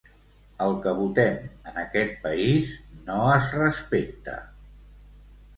El 0.67 0.71
que 0.85 0.93
votem 1.01 1.35
en 1.73 1.77
aquest 1.83 2.17
país 2.25 2.71
no 3.11 3.19
es 3.35 3.53
respecta. 3.61 4.39